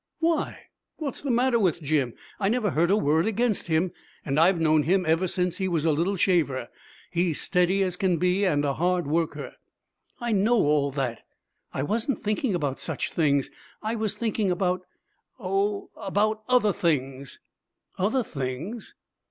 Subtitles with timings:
[0.17, 0.61] Why,
[0.97, 2.15] what's the matter with Jim?
[2.39, 3.91] I never heard a word against him
[4.25, 6.69] and I've known him ever since he was a little shaver.
[7.11, 9.53] He's steady as can be, and a hard worker.'
[10.19, 11.21] 'I know all that.
[11.71, 13.51] I wasn't thinking about such things.
[13.83, 14.81] I was thinking about
[15.39, 17.39] oh, about other things.'
[17.99, 18.95] 'Other things?